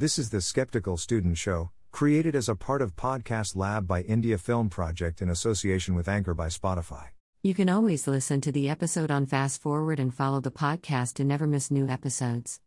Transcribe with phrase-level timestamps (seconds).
[0.00, 4.38] This is the Skeptical Student Show, created as a part of Podcast Lab by India
[4.38, 7.06] Film Project in association with Anchor by Spotify.
[7.42, 11.24] You can always listen to the episode on Fast Forward and follow the podcast to
[11.24, 12.60] never miss new episodes.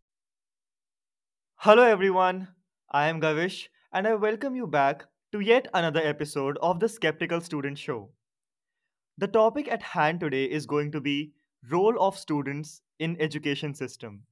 [1.54, 2.48] Hello, everyone.
[2.90, 7.40] I am Gavish, and I welcome you back to yet another episode of the Skeptical
[7.40, 8.10] Student Show.
[9.16, 11.32] The topic at hand today is going to be
[11.70, 14.24] role of students in education system.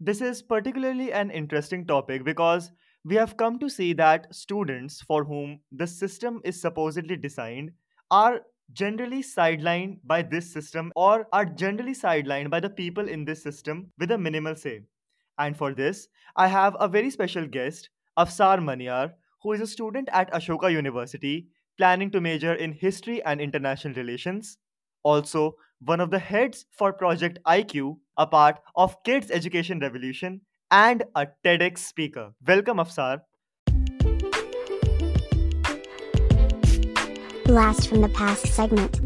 [0.00, 2.70] This is particularly an interesting topic because
[3.04, 7.72] we have come to see that students for whom the system is supposedly designed
[8.10, 13.42] are generally sidelined by this system or are generally sidelined by the people in this
[13.42, 14.80] system with a minimal say.
[15.38, 20.08] And for this, I have a very special guest, Afsar Maniyar, who is a student
[20.12, 24.58] at Ashoka University planning to major in history and international relations.
[25.02, 31.04] Also, one of the heads for Project IQ, a part of Kids Education Revolution, and
[31.14, 32.32] a TEDx speaker.
[32.46, 33.20] Welcome, Afsar.
[37.44, 39.00] Blast from the Past segment.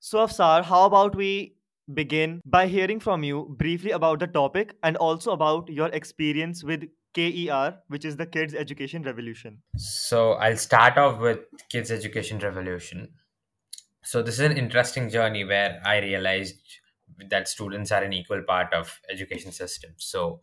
[0.00, 1.54] So, Afsar, how about we
[1.92, 6.84] begin by hearing from you briefly about the topic and also about your experience with
[7.14, 9.62] KER, which is the Kids Education Revolution.
[9.76, 11.38] So I'll start off with
[11.70, 13.10] Kids Education Revolution.
[14.02, 16.56] So this is an interesting journey where I realized
[17.30, 19.92] that students are an equal part of education system.
[19.96, 20.40] So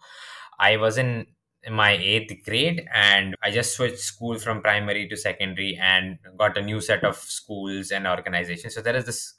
[0.59, 1.27] I was in
[1.69, 6.61] my eighth grade and I just switched school from primary to secondary and got a
[6.61, 8.73] new set of schools and organizations.
[8.73, 9.35] So there is this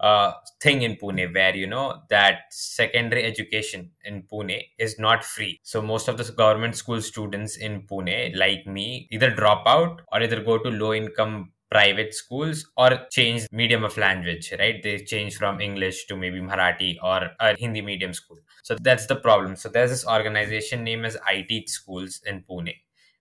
[0.00, 5.58] uh, thing in Pune where you know that secondary education in Pune is not free.
[5.62, 10.22] So most of the government school students in Pune, like me, either drop out or
[10.22, 14.82] either go to low income private schools or change medium of language right?
[14.82, 18.38] They change from english to maybe marathi or a hindi medium school.
[18.62, 19.54] So that's the problem.
[19.54, 22.74] So there's this organization named as iTeach schools in pune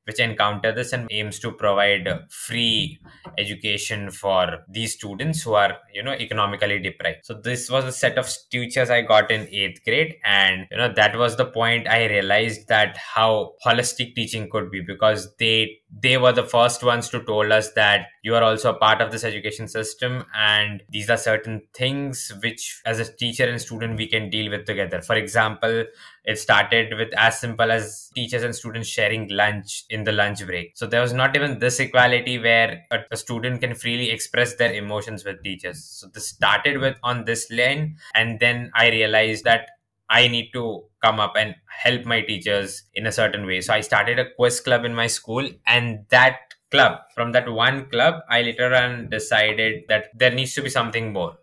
[0.07, 2.99] which encounter this and aims to provide free
[3.37, 7.25] education for these students who are you know economically deprived.
[7.25, 10.15] So this was a set of teachers i got in 8th grade.
[10.23, 14.81] And you know that was the point i realized that how holistic teaching could be
[14.81, 18.77] because they they were the first ones to told us that you are also a
[18.77, 23.61] part of this education system and these are certain things which as a teacher and
[23.61, 25.01] student we can deal with together.
[25.01, 25.85] For example
[26.25, 30.71] it started with as simple as teachers and students sharing lunch in the lunch break.
[30.75, 34.73] So there was not even this equality where a, a student can freely express their
[34.73, 35.85] emotions with teachers.
[35.85, 39.69] So this started with on this lane and then i realized that
[40.09, 43.61] I need to come up and help my teachers in a certain way.
[43.61, 46.37] So I started a quiz club in my school, and that
[46.71, 51.13] club, from that one club, I later on decided that there needs to be something
[51.13, 51.37] more.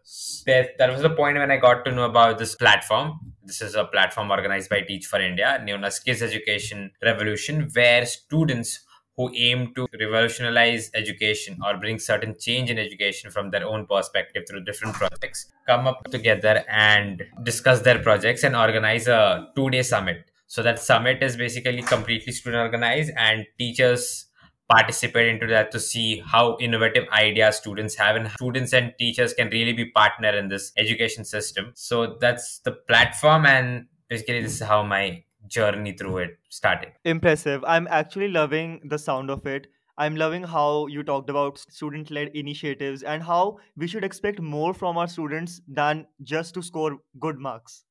[0.47, 3.21] There, that was the point when I got to know about this platform.
[3.45, 8.05] This is a platform organized by Teach for India, known as Kids Education Revolution, where
[8.07, 8.81] students
[9.17, 14.45] who aim to revolutionize education or bring certain change in education from their own perspective
[14.49, 19.83] through different projects come up together and discuss their projects and organize a two day
[19.83, 20.25] summit.
[20.47, 24.27] So that summit is basically completely student organized and teachers
[24.71, 29.49] participate into that to see how innovative ideas students have and students and teachers can
[29.51, 31.73] really be partner in this education system.
[31.75, 36.93] So that's the platform and basically this is how my journey through it started.
[37.05, 37.65] Impressive.
[37.67, 39.67] I'm actually loving the sound of it.
[39.97, 44.75] I'm loving how you talked about student led initiatives and how we should expect more
[44.75, 47.85] from our students than just to score good marks.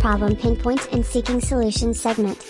[0.00, 2.44] Problem pinpoint and seeking solution segment.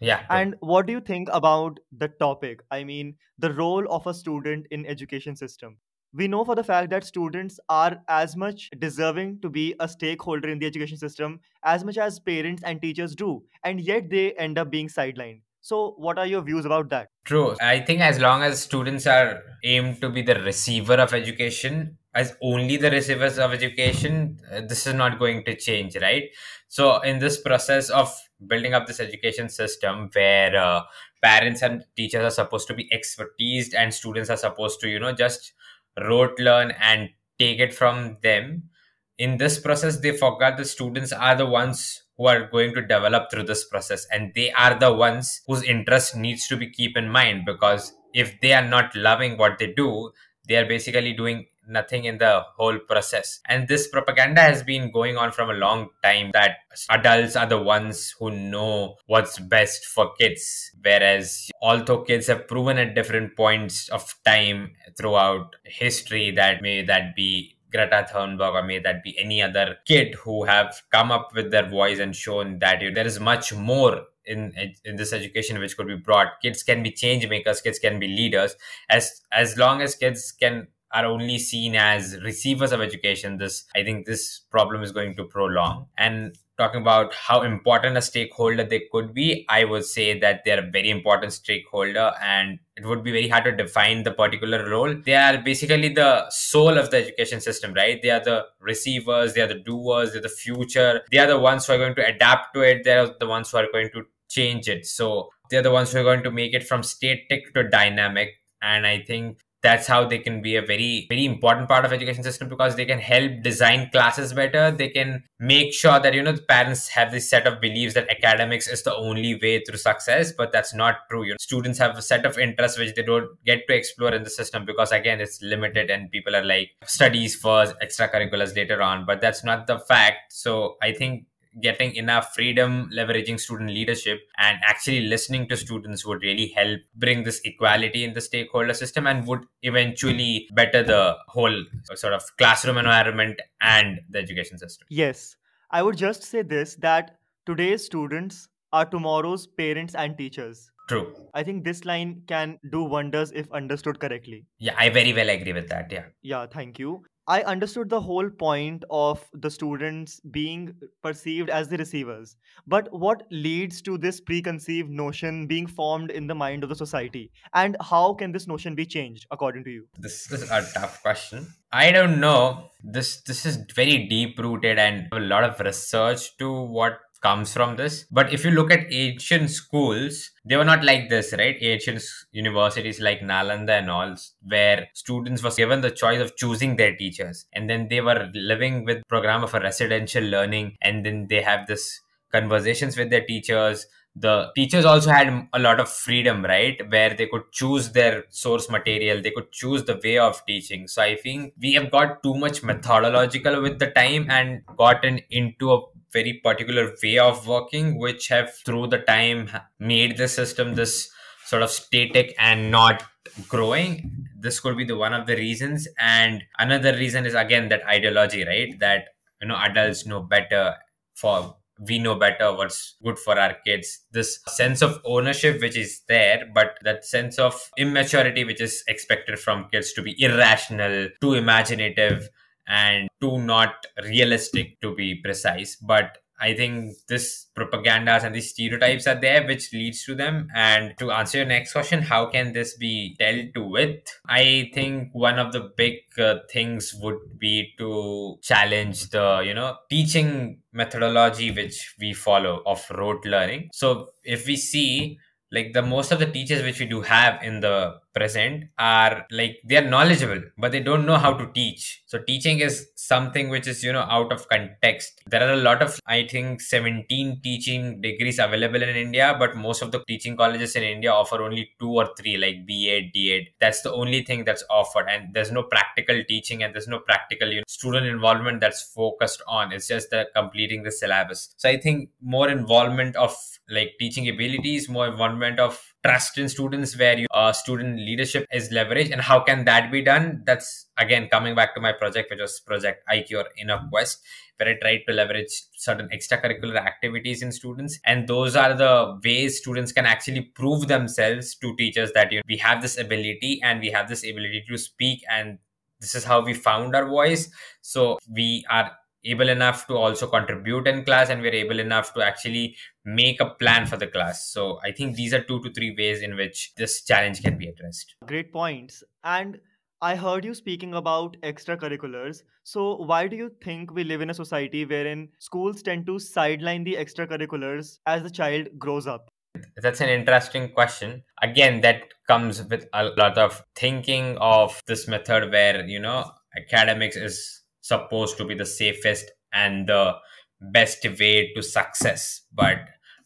[0.00, 0.22] Yeah.
[0.30, 2.60] And what do you think about the topic?
[2.72, 5.76] I mean, the role of a student in education system
[6.14, 10.48] we know for the fact that students are as much deserving to be a stakeholder
[10.48, 14.58] in the education system as much as parents and teachers do and yet they end
[14.58, 15.40] up being sidelined.
[15.62, 17.08] So what are your views about that?
[17.24, 17.56] True.
[17.62, 22.36] I think as long as students are aimed to be the receiver of education as
[22.42, 26.24] only the receivers of education uh, this is not going to change right?
[26.68, 28.14] So in this process of
[28.46, 30.82] building up this education system where uh,
[31.22, 35.12] parents and teachers are supposed to be expertised and students are supposed to you know
[35.12, 35.52] just
[36.00, 38.70] rote learn and take it from them.
[39.18, 43.30] In this process they forgot the students are the ones who are going to develop
[43.30, 47.08] through this process and they are the ones whose interest needs to be keep in
[47.08, 50.10] mind because if they are not loving what they do
[50.46, 53.40] they are basically doing nothing in the whole process.
[53.48, 56.58] And this propaganda has been going on from a long time that
[56.90, 60.70] adults are the ones who know what's best for kids.
[60.82, 67.14] Whereas, although kids have proven at different points of time throughout history that may that
[67.16, 71.50] be Greta Thunberg or may that be any other kid who have come up with
[71.50, 74.52] their voice and shown that there is much more in
[74.84, 78.06] in this education which could be brought kids can be change makers kids can be
[78.06, 78.54] leaders
[78.88, 83.82] as as long as kids can are only seen as receivers of education this i
[83.82, 88.82] think this problem is going to prolong and talking about how important a stakeholder they
[88.92, 93.10] could be, I would say that they're a very important stakeholder and it would be
[93.10, 94.94] very hard to define the particular role.
[95.04, 98.00] They are basically the soul of the education system, right?
[98.02, 101.02] They are the receivers, they are the doers, they're the future.
[101.10, 102.84] They are the ones who are going to adapt to it.
[102.84, 104.86] They're the ones who are going to change it.
[104.86, 108.30] So they're the ones who are going to make it from static to dynamic.
[108.62, 112.22] And I think that's how they can be a very very important part of education
[112.22, 114.70] system because they can help design classes better.
[114.70, 118.10] They can make sure that you know the parents have this set of beliefs that
[118.10, 121.24] academics is the only way through success but that's not true.
[121.24, 124.24] You know students have a set of interests which they don't get to explore in
[124.24, 129.06] the system because again it's limited and people are like studies first extracurriculars later on
[129.06, 130.32] but that's not the fact.
[130.32, 131.26] So i think
[131.60, 137.24] getting enough freedom, leveraging student leadership, and actually listening to students would really help bring
[137.24, 141.64] this equality in the stakeholder system and would eventually better the whole
[141.94, 144.86] sort of classroom environment and the education system.
[144.90, 145.36] Yes.
[145.70, 150.70] I would just say this that today's students are tomorrow's parents and teachers.
[150.88, 151.14] True.
[151.32, 154.46] I think this line can do wonders if understood correctly.
[154.58, 155.90] Yeah, I very well agree with that.
[155.92, 156.04] Yeah.
[156.22, 157.04] Yeah, thank you.
[157.28, 162.36] I understood the whole point of the students being perceived as the receivers.
[162.66, 167.30] But what leads to this preconceived notion being formed in the mind of the society?
[167.54, 169.86] And how can this notion be changed according to you?
[169.98, 171.46] This is a tough question.
[171.72, 172.70] I don't know.
[172.82, 177.76] This this is very deep rooted and a lot of research to what comes from
[177.76, 178.04] this.
[178.10, 181.56] But if you look at ancient schools, they were not like this, right?
[181.60, 182.02] Ancient
[182.32, 184.14] universities like Nalanda and all,
[184.46, 188.84] where students was given the choice of choosing their teachers, and then they were living
[188.84, 192.00] with program of a residential learning, and then they have this
[192.32, 197.26] conversations with their teachers the teachers also had a lot of freedom right where they
[197.26, 201.54] could choose their source material they could choose the way of teaching so i think
[201.60, 205.80] we have got too much methodological with the time and gotten into a
[206.12, 211.10] very particular way of working which have through the time made the system this
[211.46, 213.02] sort of static and not
[213.48, 214.26] growing.
[214.38, 215.88] This could be the one of the reasons.
[215.98, 218.78] And another reason is again that ideology right?
[218.80, 219.08] That
[219.40, 220.76] you know adults know better
[221.14, 221.56] for
[221.88, 224.00] we know better what's good for our kids.
[224.12, 229.38] This sense of ownership which is there but that sense of immaturity which is expected
[229.38, 232.28] from kids to be irrational too imaginative
[232.66, 233.74] and too not
[234.04, 239.72] realistic to be precise but I think this propagandas and these stereotypes are there, which
[239.72, 240.48] leads to them.
[240.52, 244.00] And to answer your next question, how can this be dealt with?
[244.28, 249.76] I think one of the big uh, things would be to challenge the, you know,
[249.88, 253.68] teaching methodology which we follow of rote learning.
[253.72, 255.20] So if we see
[255.52, 259.58] like the most of the teachers which we do have in the present are like
[259.64, 262.02] they are knowledgeable but they don't know how to teach.
[262.06, 265.20] So teaching is something which is you know out of context.
[265.26, 269.82] There are a lot of i think 17 teaching degrees available in india but most
[269.82, 273.48] of the teaching colleges in india offer only two or three like ba d.
[273.60, 277.48] That's the only thing that's offered and there's no practical teaching and there's no practical
[277.48, 279.72] you know, student involvement that's focused on.
[279.72, 281.54] It's just the completing the syllabus.
[281.56, 283.36] So i think more involvement of
[283.68, 288.70] like teaching abilities more involvement of trust in students where you, uh, student leadership is
[288.70, 290.42] leveraged and how can that be done?
[290.44, 294.22] That's again coming back to my project which was project iq or inner quest
[294.56, 299.58] where i tried to leverage certain extracurricular activities in students and those are the ways
[299.58, 303.80] students can actually prove themselves to teachers that you know, we have this ability and
[303.80, 305.58] we have this ability to speak and
[306.02, 307.48] this is how we found our voice.
[307.80, 308.90] So we are
[309.24, 313.50] able enough to also contribute in class and we're able enough to actually make a
[313.50, 314.48] plan for the class.
[314.50, 317.68] So i think these are two to three ways in which this challenge can be
[317.68, 318.14] addressed.
[318.26, 319.02] Great points.
[319.24, 319.58] And
[320.00, 322.42] i heard you speaking about extracurriculars.
[322.64, 326.84] So why do you think we live in a society wherein schools tend to sideline
[326.84, 329.28] the extracurriculars as the child grows up?
[329.76, 331.22] That's an interesting question.
[331.42, 337.16] Again that comes with a lot of thinking of this method where you know academics
[337.16, 340.14] is supposed to be the safest and the
[340.60, 342.42] best way to success.
[342.52, 342.78] But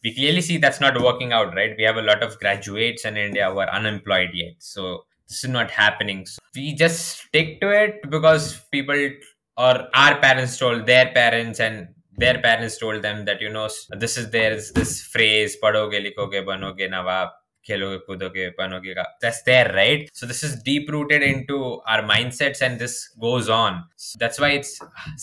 [0.03, 1.75] we clearly see that's not working out right?
[1.77, 4.55] We have a lot of graduates in india who are unemployed yet.
[4.59, 6.25] So this is not happening.
[6.25, 9.09] So we just stick to it because people
[9.57, 11.87] or our parents told their parents and
[12.17, 16.89] their parents told them that you know this is there's this phrase padhoge likhoge banoge
[16.89, 17.29] nawab
[17.66, 21.58] खेलोगे कूदोगे बनोगे का that's there right so this is deep rooted into
[21.92, 22.96] our mindsets and this
[23.26, 24.72] goes on so that's why it's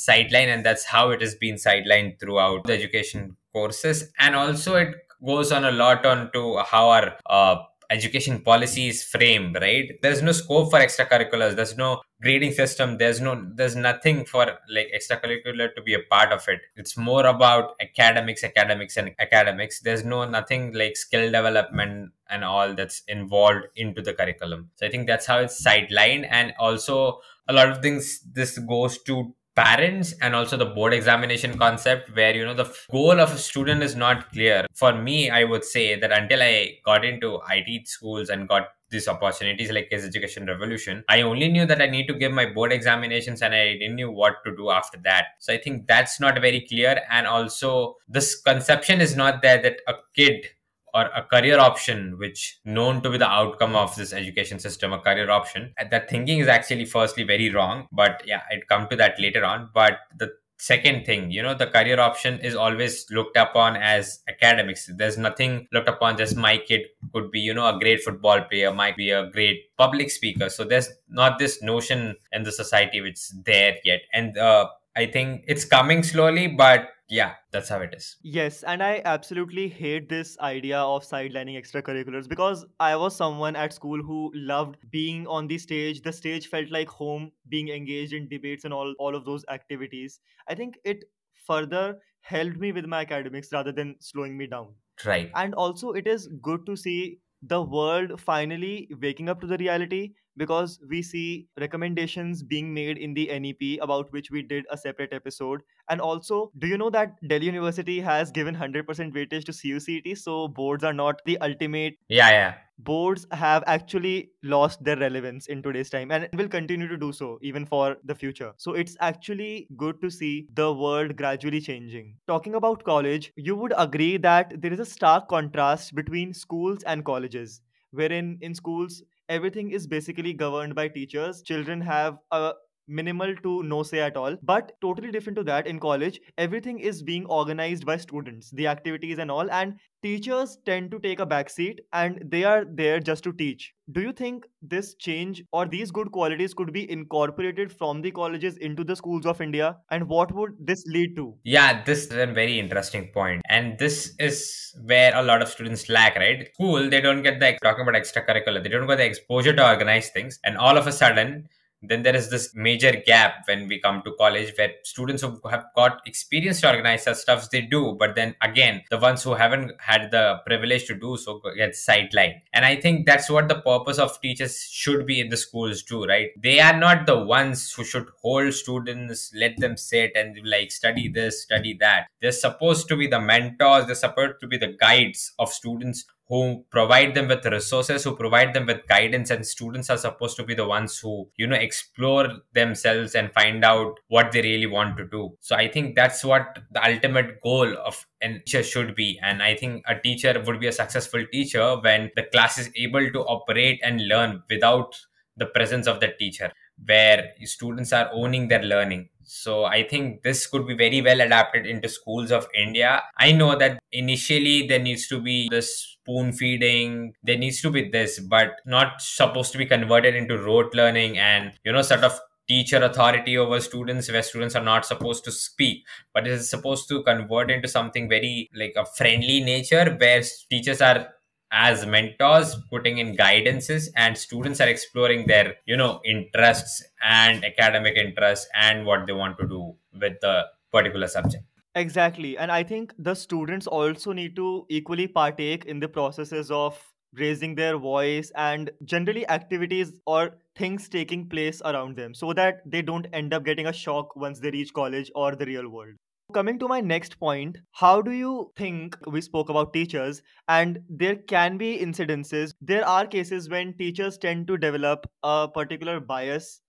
[0.04, 4.96] sidelined and that's how it has been sidelined throughout the education courses and also it
[5.26, 7.58] goes on a lot on to how our uh,
[7.91, 9.99] education policy is framed right?
[10.03, 14.89] There's no scope for extracurriculars there's no grading system there's no there's nothing for like
[14.97, 16.61] extracurricular to be a part of it.
[16.77, 19.81] It's more about academics academics and academics.
[19.81, 24.71] There's no nothing like skill development and all that's involved into the curriculum.
[24.77, 28.99] So i think that's how it's sidelined and also a lot of things this goes
[29.05, 33.39] to parents and also the board examination concept where you know the goal of a
[33.39, 34.67] student is not clear.
[34.75, 39.09] For me i would say that until i got into iTeach schools and got these
[39.09, 42.73] opportunities like kids education revolution i only knew that i need to give my board
[42.73, 45.27] examinations and i didn't know what to do after that.
[45.39, 47.01] So i think that's not very clear.
[47.11, 50.47] And also this conception is not there that a kid
[50.95, 54.99] or a career option which known to be the outcome of this education system a
[54.99, 59.19] career option that thinking is actually firstly very wrong but yeah i'd come to that
[59.19, 59.69] later on.
[59.75, 64.89] But the second thing you know the career option is always looked upon as academics.
[64.97, 66.83] There's nothing looked upon just my kid
[67.13, 70.49] could be you know a great football player might be a great public speaker.
[70.49, 74.03] So there's not this notion in the society which there yet.
[74.13, 78.17] And uh, i think it's coming slowly but yeah that's how it is.
[78.23, 83.73] Yes and i absolutely hate this idea of sidelining extracurriculars because i was someone at
[83.73, 86.03] school who loved being on the stage.
[86.03, 90.21] The stage felt like home being engaged in debates and all all of those activities.
[90.49, 91.05] I think it
[91.47, 94.75] further helped me with my academics rather than slowing me down.
[95.05, 95.31] Right.
[95.35, 100.13] And also it is good to see the world finally waking up to the reality
[100.37, 105.13] because we see recommendations being made in the NEP about which we did a separate
[105.13, 105.61] episode.
[105.89, 110.19] And also, do you know that Delhi University has given 100% weightage to CUCET?
[110.19, 111.95] So boards are not the ultimate.
[112.09, 112.55] Yeah, yeah.
[112.79, 117.39] Boards have actually lost their relevance in today's time and will continue to do so
[117.41, 118.53] even for the future.
[118.57, 122.17] So it's actually good to see the world gradually changing.
[122.27, 127.05] Talking about college, you would agree that there is a stark contrast between schools and
[127.05, 127.61] colleges
[127.93, 131.43] wherein in schools everything is basically governed by teachers.
[131.43, 132.53] Children have a
[132.87, 134.37] minimal to no say at all.
[134.43, 139.19] But totally different to that in college everything is being organized by students the activities
[139.19, 143.25] and all and teachers tend to take a back seat and they are there just
[143.25, 143.73] to teach.
[143.93, 148.59] Do you think this change or these good qualities could be incorporated from the colleges
[148.59, 149.77] into the schools of india?
[149.91, 151.35] And what would this lead to?
[151.45, 153.43] Yeah this is a very interesting point.
[153.49, 156.49] And this is where a lot of students lack right?
[156.55, 158.63] School they don't get the talking about extracurricular.
[158.63, 160.39] They don't get the exposure to organize things.
[160.45, 161.49] And all of a sudden
[161.89, 165.67] then there is this major gap when we come to college where students who have
[165.75, 167.97] got experience to organize such stuffs they do.
[167.99, 172.41] But then again the ones who haven't had the privilege to do so get sidelined.
[172.53, 176.05] And i think that's what the purpose of teachers should be in the schools too
[176.05, 176.31] right?
[176.41, 181.09] They are not the ones who should hold students let them sit and like study
[181.09, 182.09] this study that.
[182.21, 183.87] They're supposed to be the mentors.
[183.87, 188.55] They're supposed to be the guides of students who provide them with resources who provide
[188.55, 192.29] them with guidance and students are supposed to be the ones who you know explore
[192.55, 195.37] themselves and find out what they really want to do.
[195.41, 199.19] So i think that's what the ultimate goal of a teacher should be.
[199.23, 203.11] And i think a teacher would be a successful teacher when the class is able
[203.11, 204.97] to operate and learn without
[205.37, 206.53] the presence of the teacher
[206.87, 211.67] where students are owning their learning so I think this could be very well adapted
[211.67, 213.03] into schools of India.
[213.19, 217.89] I know that initially there needs to be this spoon feeding, there needs to be
[217.89, 222.19] this, but not supposed to be converted into rote learning and, you know, sort of
[222.47, 226.87] teacher authority over students where students are not supposed to speak but it is supposed
[226.89, 231.09] to convert into something very like a friendly nature where teachers are
[231.55, 237.97] as mentors putting in guidances and students are exploring their you know interests and academic
[237.97, 241.45] interests and what they want to do with the particular subject.
[241.77, 242.37] Exactly.
[242.39, 246.81] And i think the students also need to equally partake in the processes of
[247.23, 252.83] raising their voice and generally activities or things taking place around them so that they
[252.83, 255.95] don't end up getting a shock once they reach college or the real world
[256.33, 261.17] Coming to my next point, how do you think we spoke about teachers and there
[261.17, 266.63] can be incidences, there are cases when teachers tend to develop a particular bias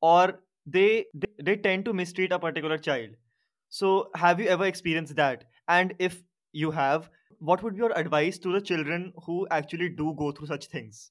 [0.00, 3.10] or they, they they tend to mistreat a particular child.
[3.68, 5.44] So, have you ever experienced that?
[5.68, 10.14] And if you have, what would be your advice to the children who actually do
[10.16, 11.10] go through such things?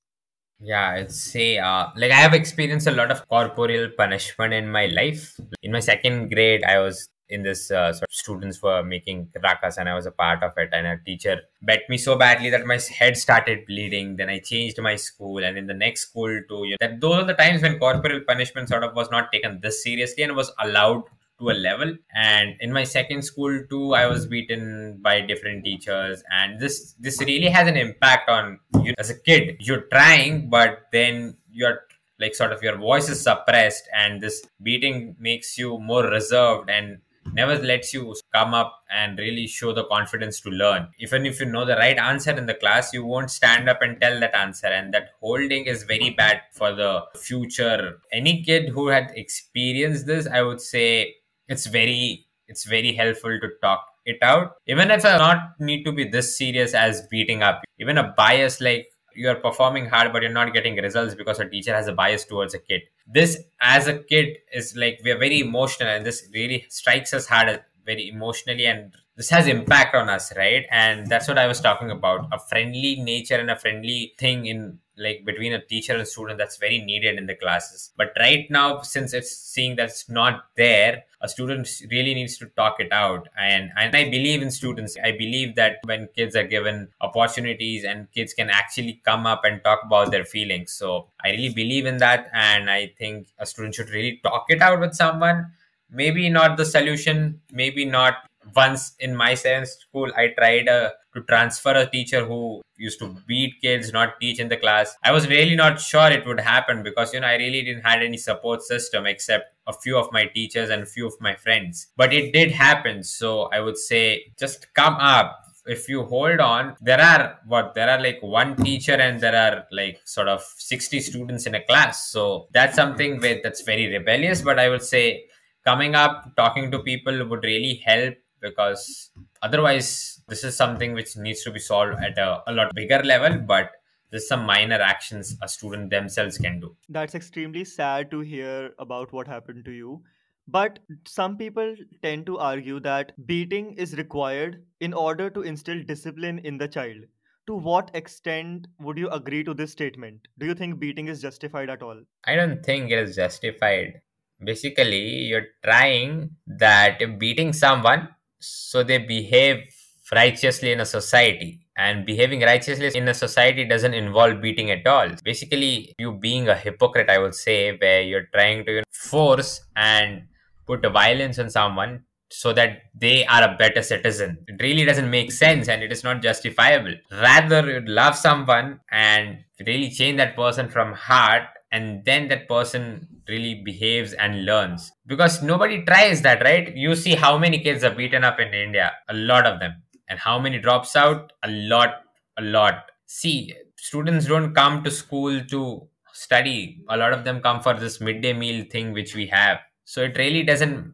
[0.60, 4.86] Yeah, I'd say, uh, like, I have experienced a lot of corporal punishment in my
[4.88, 5.40] life.
[5.64, 9.78] In my second grade, I was in this uh, sort of students were making rakas
[9.78, 10.70] and I was a part of it.
[10.74, 14.18] And a teacher bet me so badly that my head started bleeding.
[14.18, 16.66] Then I changed my school, and in the next school too.
[16.66, 19.60] You know, that those are the times when corporal punishment sort of was not taken
[19.62, 21.04] this seriously and was allowed
[21.40, 26.24] to a level and in my second school too i was beaten by different teachers
[26.32, 30.84] and this this really has an impact on you as a kid you're trying but
[30.92, 31.80] then you're
[32.20, 37.00] like sort of your voice is suppressed and this beating makes you more reserved and
[37.34, 40.88] never lets you come up and really show the confidence to learn.
[41.00, 44.00] Even if you know the right answer in the class you won't stand up and
[44.02, 44.68] tell that answer.
[44.68, 48.00] And that holding is very bad for the future.
[48.12, 51.16] Any kid who had experienced this i would say
[51.48, 54.54] it's very it's very helpful to talk it out.
[54.68, 58.60] Even if i not need to be this serious as beating up even a bias
[58.62, 62.26] like you're performing hard but you're not getting results because a teacher has a bias
[62.26, 62.82] towards a kid
[63.14, 67.62] this as a kid is like we're very emotional and this really strikes us hard
[67.86, 70.66] very emotionally and this has impact on us right?
[70.72, 74.80] And that's what i was talking about a friendly nature and a friendly thing in
[75.02, 77.92] like between a teacher and student that's very needed in the classes.
[77.98, 82.80] But right now since it's seeing that's not there a student really needs to talk
[82.80, 83.28] it out.
[83.40, 84.98] And and i believe in students.
[85.04, 89.64] I believe that when kids are given opportunities and kids can actually come up and
[89.64, 90.74] talk about their feelings.
[90.74, 92.30] So i really believe in that.
[92.34, 95.52] And i think a student should really talk it out with someone.
[95.90, 97.42] Maybe not the solution.
[97.52, 98.16] Maybe not
[98.56, 103.16] once in my seventh school i tried uh, to transfer a teacher who used to
[103.28, 104.96] beat kids not teach in the class.
[105.04, 108.02] I was really not sure it would happen because you know i really didn't had
[108.02, 111.88] any support system except a few of my teachers and a few of my friends.
[111.96, 113.04] But it did happen.
[113.04, 115.38] So i would say just come up.
[115.68, 119.66] If you hold on there are what there are like one teacher and there are
[119.72, 122.10] like sort of 60 students in a class.
[122.10, 124.42] So that's something with that's very rebellious.
[124.42, 125.26] But i would say
[125.64, 131.44] coming up talking to people would really help because otherwise this is something which needs
[131.44, 133.72] to be solved at a, a lot bigger level but
[134.10, 139.14] there's some minor actions a student themselves can do That's extremely sad to hear about
[139.14, 140.04] what happened to you.
[140.48, 146.40] But some people tend to argue that beating is required in order to instill discipline
[146.40, 147.04] in the child.
[147.48, 150.28] To what extent would you agree to this statement?
[150.40, 152.02] Do you think beating is justified at all?
[152.26, 154.02] i don't think it is justified
[154.44, 158.10] basically you're trying that beating someone
[158.42, 159.64] so they behave
[160.12, 165.10] righteously in a society and behaving righteously in a society doesn't involve beating at all.
[165.24, 170.24] Basically you being a hypocrite i would say where you're trying to force and
[170.68, 174.38] put violence on someone so that they are a better citizen.
[174.48, 176.94] It really doesn't make sense and it is not justifiable.
[177.12, 183.08] Rather you'd love someone and really change that person from heart and then that person
[183.28, 184.92] really behaves and learns.
[185.08, 186.76] Because nobody tries that right?
[186.76, 189.82] You see how many kids are beaten up in india a lot of them.
[190.10, 191.32] And how many drops out?
[191.44, 192.04] A lot
[192.38, 192.86] a lot.
[193.06, 196.84] See students don't come to school to study.
[196.90, 199.60] A lot of them come for this midday meal thing which we have.
[199.86, 200.94] So it really doesn't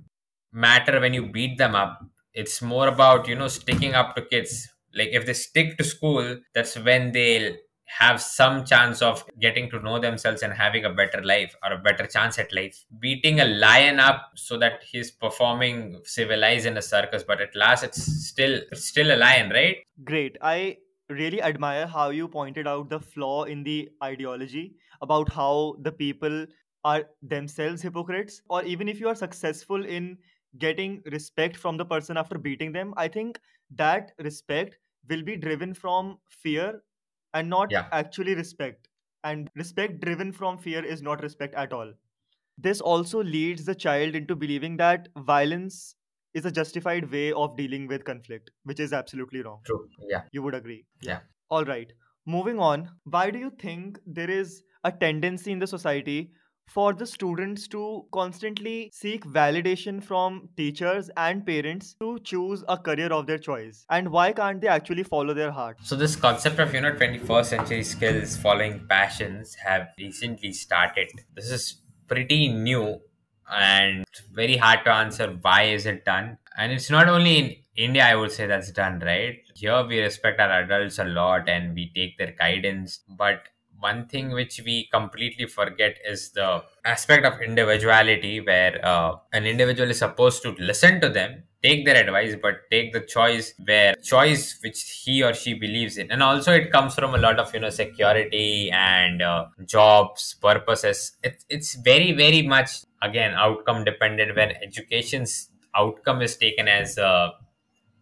[0.53, 1.99] matter when you beat them up.
[2.33, 4.67] It's more about you know sticking up to kids.
[4.93, 7.55] Like if they stick to school that's when they'll
[7.87, 11.77] have some chance of getting to know themselves and having a better life or a
[11.77, 16.81] better chance at life beating a lion up so that he's performing civilized in a
[16.81, 20.37] circus but at last it's still still a lion right Great.
[20.41, 20.77] I
[21.09, 26.45] really admire how you pointed out the flaw in the ideology about how the people
[26.83, 30.17] are themselves hypocrites, or even if you are successful in
[30.59, 33.39] getting respect from the person after beating them, I think
[33.75, 34.77] that respect
[35.09, 36.81] will be driven from fear
[37.39, 38.89] and not yeah actually respect.
[39.23, 41.93] And respect driven from fear is not respect at all.
[42.57, 45.95] This also leads the child into believing that violence
[46.33, 49.61] is a justified way of dealing with conflict, which is absolutely wrong.
[49.65, 50.85] true yeah You would agree.
[51.01, 51.91] yeah All right.
[52.25, 56.31] Moving on, why do you think there is a tendency in the society
[56.67, 63.07] for the students to constantly seek validation from teachers and parents to choose a career
[63.07, 63.85] of their choice?
[63.89, 65.77] And why can't they actually follow their heart?
[65.81, 71.09] So this concept of you know 21st century skills following passions have recently started.
[71.33, 72.99] This is pretty new
[73.51, 76.37] and very hard to answer why is it done.
[76.57, 79.37] And it's not only in India I would say that's done, right?
[79.55, 83.47] Here we respect our adults a lot and we take their guidance, but
[83.89, 89.89] one thing which we completely forget is the aspect of individuality where uh, an individual
[89.89, 94.59] is supposed to listen to them take their advice but take the choice where choice
[94.63, 96.11] which he or she believes in.
[96.11, 101.13] And also it comes from a lot of you know security and uh, jobs purposes.
[101.23, 102.69] It, it's very very much
[103.01, 107.29] again outcome dependent when education's outcome is taken as uh,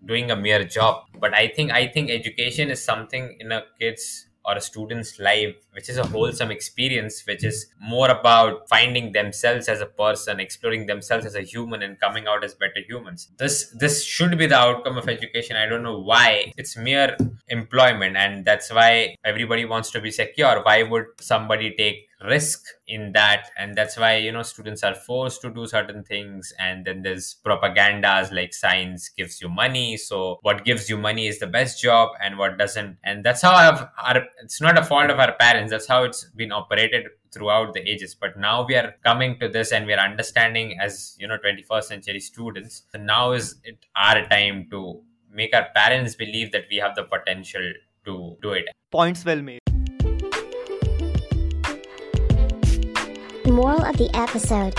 [0.06, 1.04] doing a mere job.
[1.20, 5.56] But i think i think education is something in a kid's or a student's life
[5.72, 10.86] which is a wholesome experience which is more about finding themselves as a person exploring
[10.86, 13.30] themselves as a human and coming out as better humans.
[13.38, 15.56] This this should be the outcome of education.
[15.56, 16.54] I don't know why.
[16.58, 17.18] It's mere
[17.50, 20.62] employment and that's why everybody wants to be secure.
[20.64, 25.42] Why would somebody take risk in that and that's why you know students are forced
[25.42, 30.64] to do certain things and then there's propagandas like science gives you money so what
[30.64, 34.24] gives you money is the best job and what doesn't and that's how I've, our
[34.42, 38.16] it's not a fault of our parents that's how it's been operated throughout the ages
[38.16, 41.84] but now we are coming to this and we are understanding as you know 21st
[41.84, 45.02] century students so now is it our time to
[45.32, 47.74] make our parents believe that we have the potential
[48.06, 49.75] to do it Points well made.
[53.56, 54.74] Moral of the episode.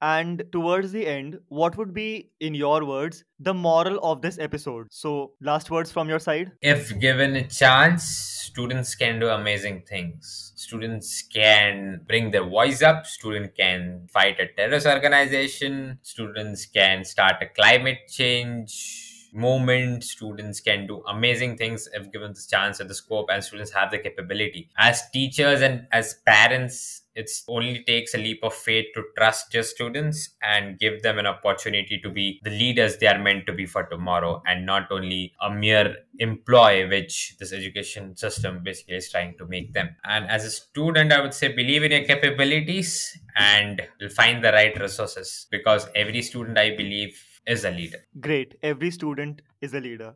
[0.00, 4.86] And towards the end, what would be, in your words, the moral of this episode?
[4.92, 6.52] So, last words from your side.
[6.62, 10.52] if given a chance students can do amazing things.
[10.54, 13.04] Students can bring their voice up.
[13.04, 15.98] Students can fight a terrorist organization.
[16.02, 22.46] Students can start a climate change movement students can do amazing things if given this
[22.46, 24.70] chance and the scope and students have the capability.
[24.78, 29.64] As teachers and as parents it only takes a leap of faith to trust your
[29.64, 33.66] students and give them an opportunity to be the leaders they are meant to be
[33.66, 39.36] for tomorrow and not only a mere employee which this education system basically is trying
[39.36, 39.88] to make them.
[40.04, 43.82] And as a student i would say believe in your capabilities and
[44.14, 48.56] find the right resources because every student i believe is a leader Great.
[48.62, 50.14] Every student is a leader.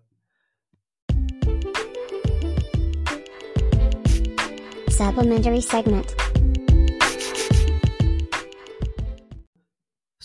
[4.89, 6.15] Supplementary segment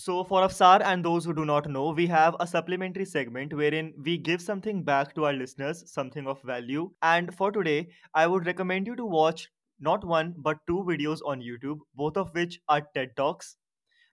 [0.08, 3.93] So, for Afsar and those who do not know, we have a supplementary segment wherein
[4.06, 6.89] we give something back to our listeners, something of value.
[7.02, 9.50] And for today, I would recommend you to watch
[9.82, 13.58] not one but two videos on YouTube, both of which are TED Talks.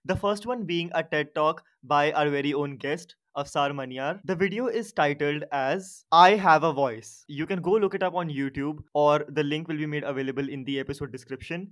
[0.07, 4.19] The first one being a TED Talk by our very own guest, Afsar Maniyar.
[4.23, 7.25] The video is titled as I Have a Voice.
[7.27, 10.47] You can go look it up on YouTube, or the link will be made available
[10.47, 11.71] in the episode description.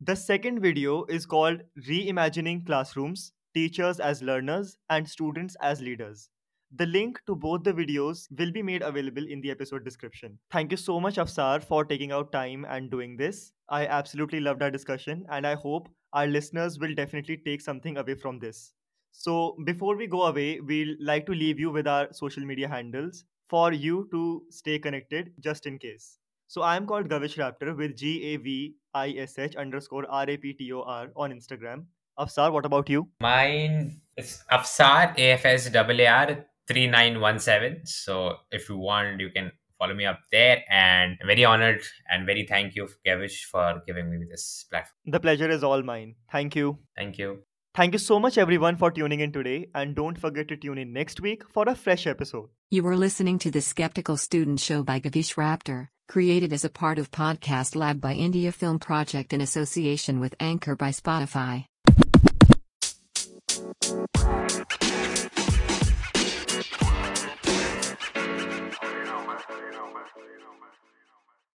[0.00, 6.30] The second video is called Reimagining Classrooms Teachers as Learners and Students as Leaders.
[6.76, 10.38] The link to both the videos will be made available in the episode description.
[10.50, 13.52] Thank you so much, Afsar, for taking out time and doing this.
[13.70, 18.14] I absolutely loved our discussion, and I hope our listeners will definitely take something away
[18.14, 18.74] from this.
[19.12, 23.24] So, before we go away, we'll like to leave you with our social media handles
[23.48, 26.18] for you to stay connected just in case.
[26.48, 30.28] So, I am called Gavish Raptor with G A V I S H underscore R
[30.28, 31.86] A P T O R on Instagram.
[32.18, 33.08] Afsar, what about you?
[33.20, 37.86] Mine is Afsar AFSAR 3917.
[37.86, 40.62] So if you want, you can follow me up there.
[40.68, 44.94] And I'm very honored and very thank you, Gavish, for giving me this platform.
[45.06, 46.16] The pleasure is all mine.
[46.30, 46.78] Thank you.
[46.96, 47.42] Thank you.
[47.74, 49.68] Thank you so much, everyone, for tuning in today.
[49.74, 52.48] And don't forget to tune in next week for a fresh episode.
[52.70, 56.98] You were listening to the Skeptical Student Show by Gavish Raptor, created as a part
[56.98, 61.66] of Podcast Lab by India Film Project in association with Anchor by Spotify.